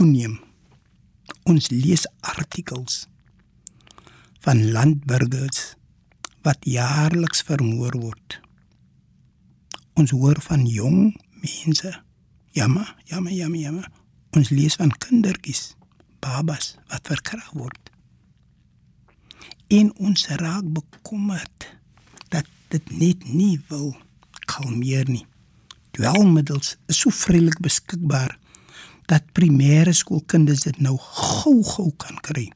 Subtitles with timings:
[0.00, 0.38] toeneem.
[1.44, 3.04] Ons lees artikels
[4.40, 5.74] van landburgers
[6.46, 8.38] wat jaarliks vermoor word.
[10.00, 11.92] Ons hoor van jong mense,
[12.56, 13.90] jammer, jammer, jammer, jammer.
[14.32, 15.74] Ons lees van kindertjies
[16.24, 17.92] babas wat verkragt word.
[19.68, 21.68] En ons raak bekommerd
[22.32, 23.92] dat dit net nie wil
[24.48, 25.26] kalmeer nie.
[25.92, 28.39] Dwelmiddels is so vrylik beskikbaar
[29.10, 32.46] dat primêre skoolkinders dit nou gou-gou kan kry.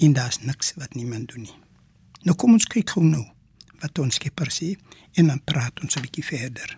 [0.00, 1.58] En daar's niks wat niemand doen nie.
[2.24, 3.24] Nou kom ons kyk gou nou
[3.82, 4.72] wat ons skepper sê
[5.20, 6.76] en dan praat ons 'n bietjie verder.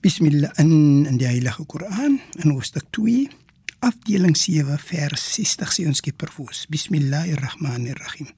[0.00, 3.28] Bismillah in, in die Heilige Koran in hoofstuk 2
[3.80, 8.28] afdeling 7 vers 60 sê ons skieper vir ons Bismillahirrahmanirrahim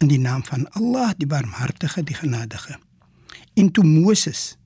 [0.00, 2.78] in die naam van Allah die barmhartige die genadige
[3.54, 4.59] en toe Moses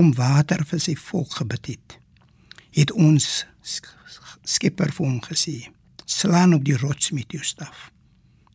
[0.00, 2.00] om water vir sy volk gebid het
[2.76, 3.26] het ons
[4.46, 5.56] skieper vir hom gesê
[6.10, 7.90] slaan op die rots met jou staf.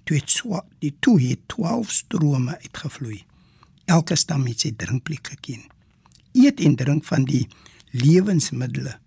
[0.03, 3.21] Toe het so die toe het 12 strome uitgevloei
[3.85, 5.67] elke stam het sy drinkplek geken.
[6.35, 7.45] Eet en drink van die
[7.93, 8.97] lewensmiddels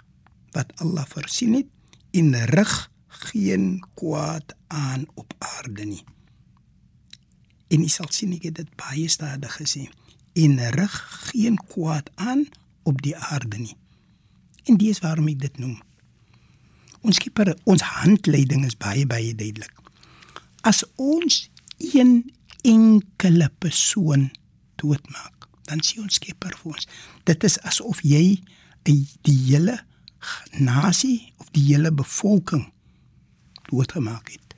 [0.55, 2.75] wat Allah voorsien het en rig
[3.29, 6.05] geen kwaad aan op aarde nie.
[7.69, 9.89] En jy sal sien ek het dit baie stadig gesê
[10.39, 10.97] en rig
[11.31, 12.47] geen kwaad aan
[12.89, 13.77] op die aarde nie.
[14.65, 15.79] En dis waarom ek dit noem.
[17.01, 19.75] Ons skipper ons handleiding is baie baie duidelik.
[20.67, 21.47] As ons
[21.79, 22.23] een
[22.67, 24.31] enkele persoon
[24.81, 25.39] doodmaak
[25.69, 26.89] dan sien ons Skepper vir ons.
[27.29, 28.41] Dit is asof jy
[28.89, 29.77] die hele
[30.57, 32.65] nasie of die hele bevolking
[33.69, 34.57] doodgemaak het.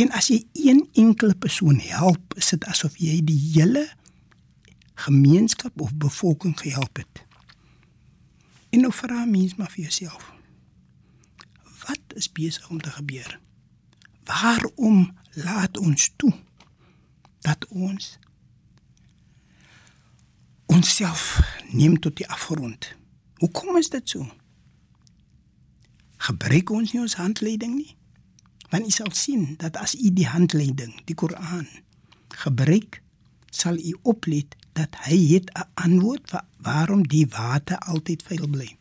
[0.00, 3.86] En as jy een enkele persoon help, is dit asof jy die hele
[5.06, 7.24] gemeenskap of bevolking gehelp het.
[8.70, 10.32] En nou vra mens maar vir jouself.
[11.86, 13.40] Wat is besig om te gebeur?
[14.24, 16.32] Waarom laat ons toe
[17.40, 18.18] dat ons
[20.66, 21.38] onsself
[21.70, 22.90] neem tot die afgrond.
[23.38, 24.26] Hoekom is dit so?
[26.16, 27.94] Gebruik ons nie ons handleiding nie?
[28.72, 31.68] Want u sal sien dat as u die handleiding, die Koran,
[32.42, 33.02] gebruik,
[33.50, 38.76] sal u oplet dat hy het 'n antwoord vir waarom die water altyd vuil bly.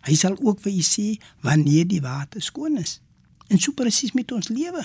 [0.00, 3.00] Hy sal ook vir u sê wanneer die water skoon is.
[3.46, 4.84] En so presies met ons lewe.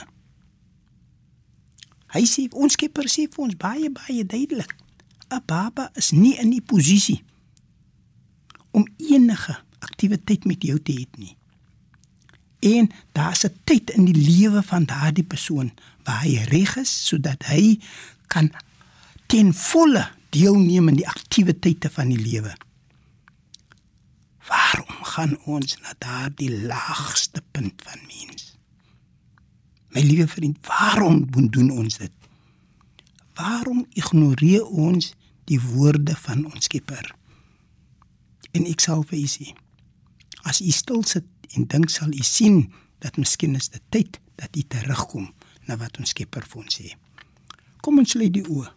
[2.11, 4.75] Hy sê ons Skepper sê vir ons baie baie duidelik
[5.29, 7.23] 'n baba is nie in die posisie
[8.71, 11.35] om enige aktiwiteit met jou te hê nie.
[12.59, 15.71] En daar's 'n tyd in die lewe van daardie persoon
[16.03, 17.79] waar hy reg is sodat hy
[18.27, 18.51] kan
[19.27, 22.53] ten volle deelneem aan die aktiwiteite van die lewe.
[24.47, 28.55] Waarom gaan ons na daardie laagste punt van mens?
[29.91, 32.13] My liewe vriend, waarom doen ons dit?
[33.35, 35.13] Waarom ignoreer ons
[35.51, 37.11] die woorde van ons Skepper.
[38.55, 39.51] En ek sal vir u sê,
[40.47, 42.63] as u stil sit en dink sal u sien
[43.03, 45.31] dat miskien is dit tyd dat u terugkom
[45.67, 46.93] na wat ons Skepper vir ons sê.
[47.83, 48.69] Kom ons lê die oë.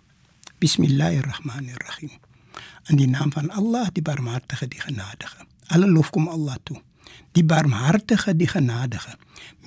[0.64, 2.10] Bismillahirrahmanirrahim.
[2.88, 5.44] In die naam van Allah, die Barmhartige, die Genadige.
[5.66, 6.80] Alle lof kom Allah toe.
[7.36, 9.18] Die Barmhartige, die Genadige,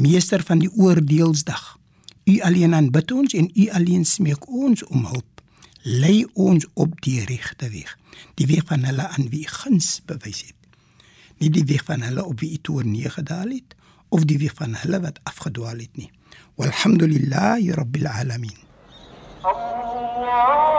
[0.02, 1.78] meester van die oordeelsdag.
[2.26, 5.38] U alleen aanbid ons en u alleen smeek ons om hulp
[5.88, 7.94] lei ons op die regte weg
[8.36, 12.42] die weg van hulle aan wie guns bewys het nie die weg van hulle op
[12.44, 13.78] wie toe neergedaal het
[14.10, 16.10] of die weg van hulle wat afgedwaal het nie
[16.60, 18.60] walhamdulillahi rabbil alamin
[19.48, 20.77] Allah